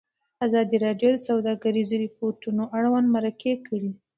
[0.45, 1.89] ازادي راډیو د سوداګریز
[2.39, 3.91] تړونونه اړوند مرکې کړي.